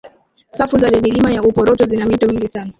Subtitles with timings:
[0.51, 2.69] safu za milima ya uporoto zina mito mingi sana